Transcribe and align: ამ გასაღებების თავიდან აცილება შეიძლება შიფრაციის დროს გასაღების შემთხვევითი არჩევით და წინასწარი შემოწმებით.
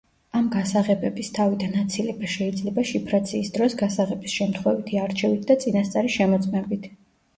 ამ 0.37 0.45
გასაღებების 0.53 1.27
თავიდან 1.37 1.75
აცილება 1.81 2.31
შეიძლება 2.37 2.85
შიფრაციის 2.93 3.53
დროს 3.59 3.77
გასაღების 3.85 4.39
შემთხვევითი 4.41 5.03
არჩევით 5.03 5.49
და 5.53 5.63
წინასწარი 5.67 6.15
შემოწმებით. 6.19 6.91